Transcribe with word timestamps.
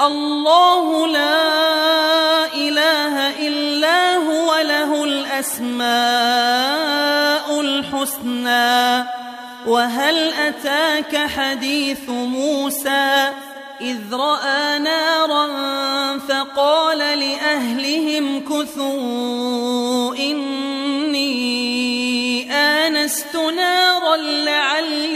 الله 0.00 1.06
لا 1.06 2.44
إله 2.54 3.46
إلا 3.48 4.16
هو 4.16 4.56
له 4.62 5.04
الأسماء 5.04 5.86
الحسنى. 7.60 9.04
وهل 9.66 10.32
أتاك 10.32 11.16
حديث 11.16 12.08
موسى؟ 12.08 13.32
إذ 13.80 13.98
رأى 14.12 14.78
نارا 14.78 15.48
فقال 16.18 16.98
لأهلهم 16.98 18.40
كثوا 18.40 20.14
إني 20.16 21.26
آنست 22.52 23.36
نارا 23.36 24.16
لعلي 24.16 25.15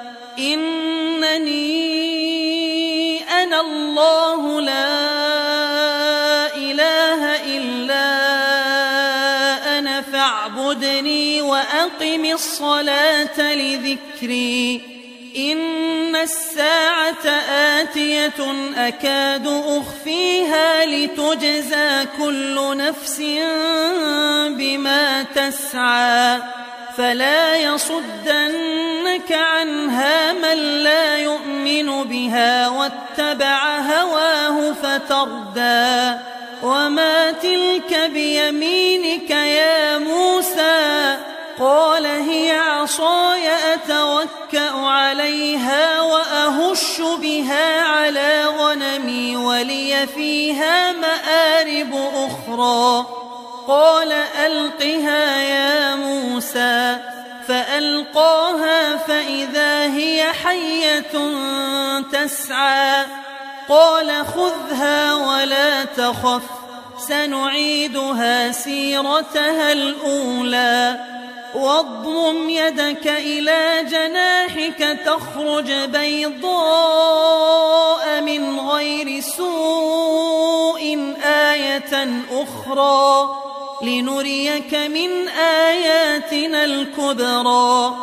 إنني 0.41 1.71
أنا 3.43 3.61
الله 3.61 4.61
لا 4.61 4.95
إله 6.55 7.21
إلا 7.57 8.07
أنا 9.79 10.01
فاعبدني 10.01 11.41
وأقم 11.41 12.25
الصلاة 12.25 13.53
لذكري. 13.53 14.81
إن 15.37 16.15
الساعة 16.15 17.27
آتية 17.49 18.71
أكاد 18.77 19.47
أخفيها 19.47 20.85
لتجزى 20.85 22.05
كل 22.17 22.77
نفس 22.77 23.19
بما 24.57 25.23
تسعى. 25.23 26.41
فلا 26.97 27.55
يصدنك 27.55 29.31
عنها 29.31 30.33
من 30.33 30.57
لا 30.57 31.17
يؤمن 31.17 32.03
بها 32.03 32.69
واتبع 32.69 33.79
هواه 33.79 34.73
فتردى. 34.73 36.19
وما 36.63 37.31
تلك 37.31 38.09
بيمينك 38.13 39.29
يا 39.29 39.97
موسى؟ 39.97 41.17
قال 41.59 42.05
هي 42.05 42.51
عصاي 42.51 43.49
أتوكأ 43.73 44.71
عليها 44.71 46.01
وأهش 46.01 47.01
بها 47.21 47.81
على 47.81 48.45
غنمي 48.45 49.35
ولي 49.35 50.07
فيها 50.07 50.91
مآرب 50.91 52.11
أخرى. 52.15 53.20
قال 53.71 54.11
ألقها 54.45 55.41
يا 55.41 55.95
موسى 55.95 56.97
فألقاها 57.47 58.97
فإذا 58.97 59.83
هي 59.83 60.33
حية 60.43 61.11
تسعى 62.11 63.05
قال 63.69 64.25
خذها 64.25 65.13
ولا 65.13 65.83
تخف 65.83 66.43
سنعيدها 67.07 68.51
سيرتها 68.51 69.71
الأولى 69.71 71.05
واضمم 71.55 72.49
يدك 72.49 73.07
إلى 73.07 73.85
جناحك 73.89 74.99
تخرج 75.05 75.71
بيضاء 75.71 77.31
من 78.21 78.59
غير 78.59 79.21
سوء 79.21 81.15
آية 81.23 82.21
أخرى 82.31 83.50
لنريك 83.83 84.73
من 84.73 85.27
آياتنا 85.27 86.63
الكبرى. 86.63 87.95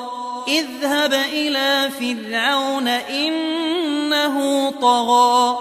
اذهب 0.49 1.13
إلى 1.13 1.91
فرعون 2.01 2.89
إنه 2.89 4.71
طغى. 4.71 5.59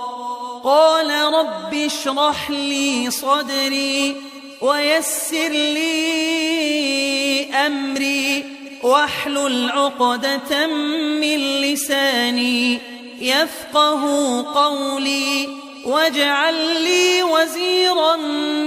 قال 0.64 1.34
رب 1.34 1.74
اشرح 1.74 2.50
لي 2.50 3.12
صدري 3.12 4.16
ويسر 4.62 5.50
لي 5.50 5.88
أمري 7.54 8.46
واحلل 8.84 9.72
عقدة 9.72 10.68
من 11.22 11.38
لساني 11.62 12.80
يفقه 13.22 14.02
قولي. 14.56 15.67
واجعل 15.88 16.84
لي 16.84 17.24
وزيرا 17.24 18.16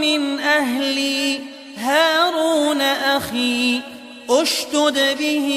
من 0.01 0.41
أهلي 0.41 1.41
هارون 1.77 2.81
أخي 2.81 3.81
أشتد 4.31 5.19
به 5.19 5.49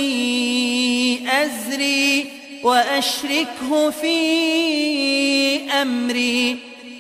أزري 1.30 2.32
وأشركه 2.64 3.90
في 3.90 5.72
أمري. 5.72 6.58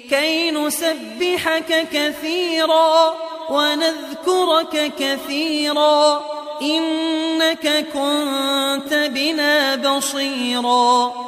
كي 0.10 0.52
نسبحك 0.52 1.88
كثيرا 1.94 3.16
ونذكرك 3.50 4.92
كثيرا 5.00 6.24
إنك 6.62 7.86
كنت 7.94 8.94
بنا 8.94 9.76
بصيرا. 9.76 11.23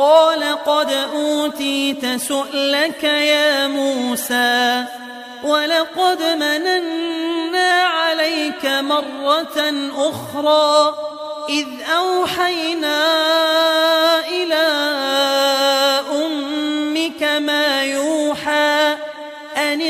قال 0.00 0.64
قد 0.64 0.92
أوتيت 0.92 2.06
سؤلك 2.06 3.04
يا 3.04 3.66
موسى 3.66 4.84
ولقد 5.44 6.22
مننا 6.22 7.82
عليك 7.82 8.66
مرة 8.66 9.58
أخرى 9.96 10.94
إذ 11.48 11.66
أوحينا 11.96 12.98
إلى 14.28 14.66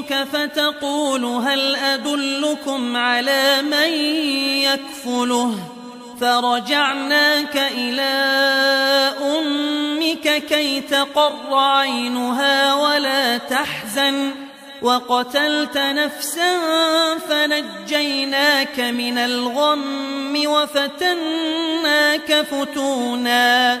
أختك 0.00 0.26
فتقول 0.32 1.24
هل 1.24 1.76
أدلكم 1.76 2.96
على 2.96 3.62
من 3.62 3.92
يكفله 4.62 5.54
فرجعناك 6.20 7.56
إلى 7.56 8.12
أمك 9.22 10.44
كي 10.48 10.80
تقر 10.80 11.54
عينها 11.54 12.74
ولا 12.74 13.38
تحزن 13.38 14.30
وقتلت 14.82 15.78
نفسا 15.78 16.58
فنجيناك 17.28 18.80
من 18.80 19.18
الغم 19.18 20.42
وفتناك 20.46 22.46
فتونا 22.50 23.80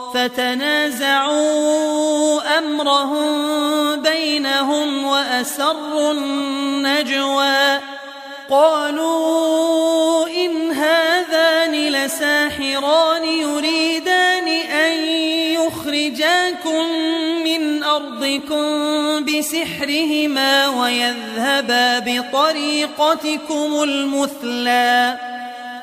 فتنازعوا 0.13 1.61
أمرهم 2.57 3.31
بينهم 4.01 5.05
وأسروا 5.05 6.11
النجوى. 6.11 7.79
قالوا 8.49 10.27
إن 10.27 10.71
هذان 10.71 11.71
لساحران 11.71 13.23
يريدان 13.25 14.47
أن 14.47 14.93
يخرجاكم 15.55 16.85
من 17.43 17.83
أرضكم 17.83 18.65
بسحرهما 19.25 20.67
ويذهبا 20.67 21.99
بطريقتكم 21.99 23.83
المثلى. 23.83 25.30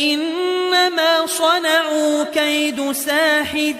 إنما 0.00 1.26
صنعوا 1.26 2.24
كيد 2.24 2.92
ساحر 2.92 3.74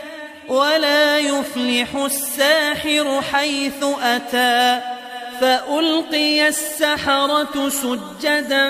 ولا 0.49 1.19
يفلح 1.19 1.95
الساحر 1.95 3.23
حيث 3.33 3.85
أتى 4.03 4.81
فألقي 5.41 6.49
السحرة 6.49 7.69
سجدا 7.69 8.67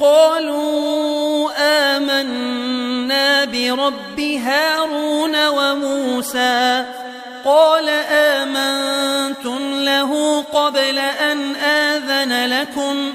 قالوا 0.00 1.50
آمنا 1.58 3.44
برب 3.44 4.20
هارون 4.20 5.48
وموسى 5.48 6.84
قال 7.44 7.88
آمنتم 8.12 9.80
له 9.80 10.42
قبل 10.42 10.98
أن 10.98 11.56
آذن 11.56 12.60
لكم 12.60 13.14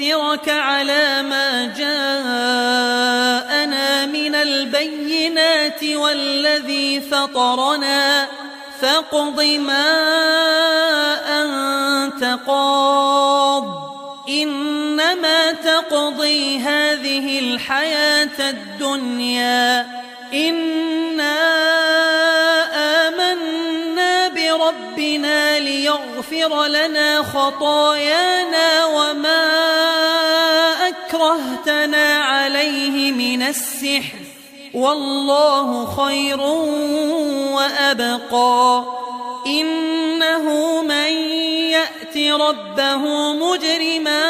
نؤثرك 0.00 0.48
على 0.48 1.22
ما 1.22 1.64
جاءنا 1.78 2.06
من 4.06 4.34
البينات 4.34 5.84
والذي 5.84 7.00
فطرنا. 7.00 8.28
فاقض 8.80 9.42
ما 9.42 9.90
أنت 11.42 12.38
قاض. 12.46 13.64
إنما 14.28 15.52
تقضي 15.52 16.58
هذه 16.58 17.38
الحياة 17.38 18.50
الدنيا. 18.50 19.86
إنا 20.34 21.83
بربنا 25.14 25.58
ليغفر 25.58 26.66
لنا 26.66 27.22
خطايانا 27.22 28.84
وما 28.84 29.50
أكرهتنا 30.88 32.18
عليه 32.18 33.12
من 33.12 33.42
السحر. 33.42 34.18
والله 34.74 35.86
خير 35.86 36.40
وأبقى. 37.54 38.84
إنه 39.46 40.82
من 40.82 41.12
يأت 41.70 42.16
ربه 42.16 43.32
مجرما 43.32 44.20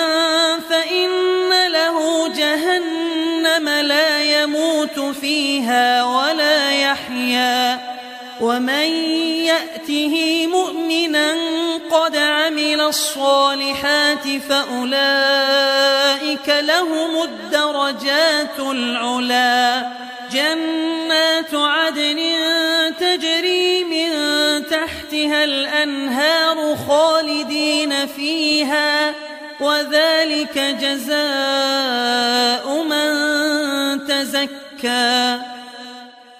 فإن 0.71 1.11
له 1.73 2.29
جهنم 2.29 3.69
لا 3.69 4.43
يموت 4.43 5.01
فيها 5.21 6.05
ولا 6.05 6.73
يحيا. 6.73 7.94
ومن 8.41 8.89
يأته 9.47 10.47
مؤمنا 10.47 11.35
قد 11.91 12.17
عمل 12.17 12.81
الصالحات 12.81 14.29
فأولئك 14.49 16.49
لهم 16.49 17.23
الدرجات 17.23 18.59
العلا. 18.59 19.89
جنات 20.33 21.55
عدن 21.55 22.21
تجري 23.01 23.85
من 23.85 24.11
تحتها 24.67 25.45
الأنهار 25.45 26.77
خالدين 26.89 28.07
فيها 28.07 29.15
وذلك 29.61 30.59
جزاء 30.81 32.83
من 32.83 33.11
تزكى. 34.07 35.54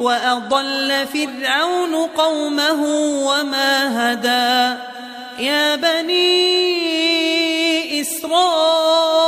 وأضل 0.00 1.06
فرعون 1.12 1.94
قومه 1.94 2.82
وما 3.28 3.72
هدى. 4.12 4.78
يا 5.44 5.76
بني 5.76 6.40
إسرائيل 8.00 9.20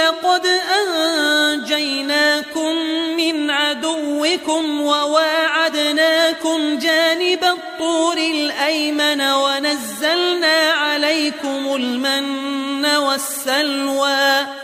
قد 0.00 0.46
أنجيناكم 0.80 2.76
من 3.16 3.50
عدوكم 3.50 4.80
وواعدناكم 4.80 6.78
جانب 6.78 7.44
الطور 7.44 8.16
الأيمن 8.16 9.20
ونزلنا 9.20 10.70
عليكم 10.72 11.74
المن 11.74 12.86
والسلوى. 12.86 14.63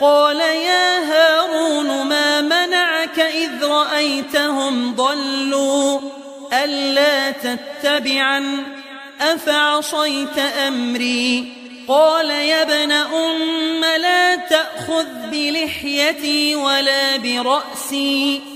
قال 0.00 0.40
يا 0.40 0.98
هارون 0.98 2.06
ما 2.06 2.40
منعك 2.40 3.20
إذ 3.20 3.64
رأيتهم 3.64 4.94
ضلوا 4.94 6.00
ألا 6.52 7.30
تتبعا 7.30 8.64
أفعصيت 9.20 10.38
أمري؟ 10.38 11.52
قال 11.88 12.30
يا 12.30 12.62
ابن 12.62 12.92
أم 12.92 13.84
لا 14.00 14.36
تأخذ 14.36 15.06
بلحيتي 15.30 16.56
ولا 16.56 17.16
برأسي. 17.16 18.55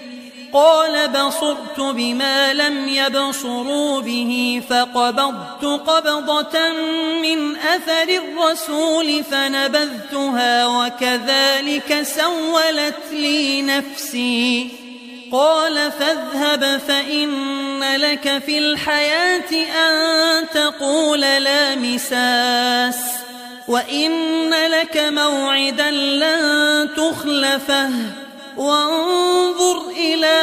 قال 0.53 1.07
بصرت 1.07 1.79
بما 1.79 2.53
لم 2.53 2.87
يبصروا 2.87 4.01
به 4.01 4.61
فقبضت 4.69 5.65
قبضة 5.65 6.59
من 7.21 7.55
أثر 7.55 8.09
الرسول 8.09 9.23
فنبذتها 9.23 10.67
وكذلك 10.67 12.03
سولت 12.03 13.03
لي 13.11 13.61
نفسي. 13.61 14.69
قال 15.31 15.91
فاذهب 15.91 16.81
فإن 16.87 17.83
لك 17.95 18.43
في 18.45 18.57
الحياة 18.57 19.51
أن 19.87 20.49
تقول 20.49 21.21
لا 21.21 21.75
مساس 21.75 22.99
وإن 23.67 24.49
لك 24.49 24.97
موعدا 24.97 25.91
لن 25.91 26.89
تخلفه. 26.97 27.89
وانظر 28.57 29.89
إلى 29.89 30.41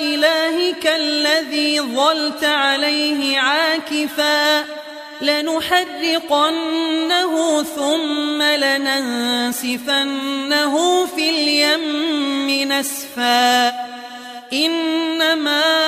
إلهك 0.00 0.86
الذي 0.86 1.80
ظلت 1.80 2.44
عليه 2.44 3.38
عاكفا 3.38 4.64
لنحرقنه 5.20 6.52
ثم 7.62 8.42
لننسفنه 8.42 9.94
في 11.06 11.30
اليم 11.30 12.72
نسفا 12.72 13.68
إنما 14.52 15.87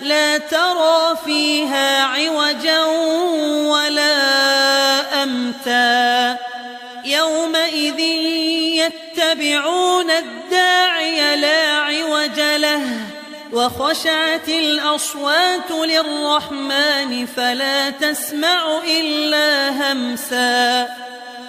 لا 0.00 0.38
ترى 0.38 1.16
فيها 1.24 2.02
عوجا 2.02 2.84
ولا 3.66 4.14
أمتا. 5.22 6.38
يومئذ 7.04 8.00
يتبعون 8.80 10.10
الداعي 10.10 11.36
لا 11.36 11.72
عوج 11.72 12.40
له 12.40 12.82
وخشعت 13.52 14.48
الأصوات 14.48 15.70
للرحمن 15.70 17.26
فلا 17.26 17.90
تسمع 17.90 18.78
إلا 18.84 19.70
همسا. 19.70 21.03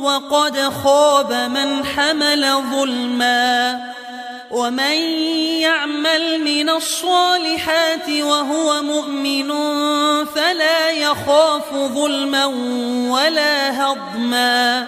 وقد 0.00 0.58
خاب 0.84 1.32
من 1.32 1.84
حمل 1.84 2.46
ظلما 2.72 3.80
ومن 4.50 4.96
يعمل 5.60 6.40
من 6.40 6.68
الصالحات 6.68 8.08
وهو 8.08 8.82
مؤمن 8.82 9.48
فلا 10.24 10.90
يخاف 10.90 11.74
ظلما 11.74 12.46
ولا 13.10 13.82
هضما 13.82 14.86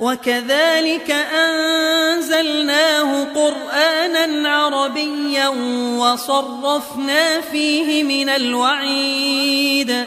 وكذلك 0.00 1.10
أنزلناه 1.34 3.24
قرآنا 3.24 4.48
عربيا 4.48 5.48
وصرفنا 5.98 7.40
فيه 7.40 8.02
من 8.02 8.28
الوعيد 8.28 10.06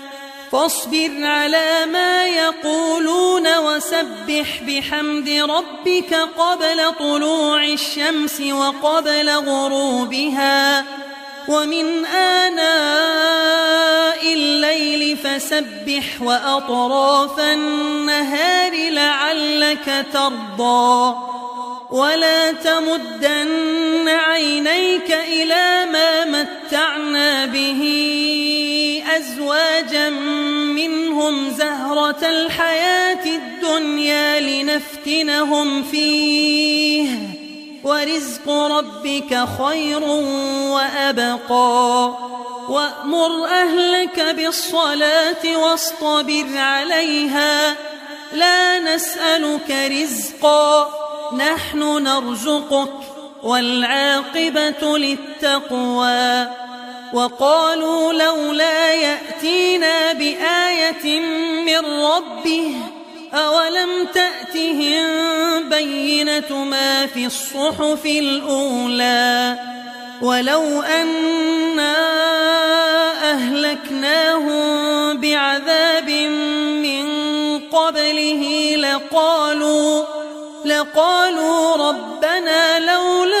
فاصبر 0.51 1.11
على 1.21 1.85
ما 1.85 2.27
يقولون 2.27 3.57
وسبح 3.57 4.61
بحمد 4.67 5.29
ربك 5.29 6.13
قبل 6.13 6.91
طلوع 6.99 7.63
الشمس 7.65 8.41
وقبل 8.41 9.29
غروبها. 9.29 10.85
ومن 11.47 12.05
آناء 12.05 12.63
الليل 14.33 15.17
فسبح 15.17 16.21
وأطراف 16.21 17.39
النهار 17.39 18.89
لعلك 18.89 20.05
ترضى. 20.13 21.15
ولا 21.91 22.51
تمدن 22.51 24.09
عينيك 24.09 25.11
إلى 25.11 25.85
ما 25.91 26.25
متعنا 26.25 27.45
به. 27.45 28.60
أزواجا 29.17 30.09
منهم 30.09 31.49
زهرة 31.49 32.29
الحياة 32.29 33.25
الدنيا 33.25 34.39
لنفتنهم 34.39 35.83
فيه. 35.83 37.09
ورزق 37.83 38.49
ربك 38.49 39.47
خير 39.63 40.03
وأبقى. 40.69 42.13
وأمر 42.69 43.45
أهلك 43.45 44.19
بالصلاة 44.19 45.57
واصطبر 45.57 46.57
عليها. 46.57 47.75
لا 48.33 48.79
نسألك 48.79 49.91
رزقا. 50.01 50.89
نحن 51.37 52.03
نرزقك 52.03 52.93
والعاقبة 53.43 54.97
للتقوى. 54.97 56.60
وقالوا 57.13 58.13
لولا 58.13 58.93
يأتينا 58.93 60.13
بآية 60.13 61.19
من 61.65 61.85
ربه 61.85 62.75
أولم 63.33 64.07
تأتهم 64.13 65.05
بينة 65.69 66.63
ما 66.63 67.05
في 67.05 67.25
الصحف 67.25 68.05
الأولى 68.05 69.59
ولو 70.21 70.81
أنا 70.81 71.95
أهلكناهم 73.31 75.17
بعذاب 75.17 76.09
من 76.09 77.09
قبله 77.59 78.75
لقالوا 78.75 80.03
لقالوا 80.65 81.75
ربنا 81.89 82.79
لولا 82.79 83.40